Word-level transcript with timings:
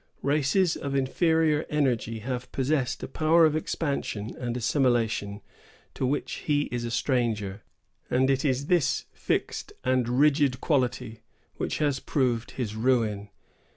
Races 0.23 0.75
of 0.75 0.95
inferior 0.95 1.63
energy 1.69 2.21
have 2.21 2.51
possessed 2.51 3.03
a 3.03 3.07
power 3.07 3.45
of 3.45 3.55
expansion 3.55 4.35
and 4.35 4.57
assimilation 4.57 5.41
to 5.93 6.07
which 6.07 6.41
he 6.47 6.63
is 6.71 6.83
a 6.85 6.89
stranger; 6.89 7.61
and 8.09 8.27
it 8.27 8.43
is 8.43 8.65
this 8.65 9.05
fixed 9.13 9.73
and 9.83 10.09
rigid 10.09 10.59
quality 10.59 11.19
which 11.57 11.77
has 11.77 11.99
proved 11.99 12.49
his 12.57 12.75
ruin. 12.75 13.29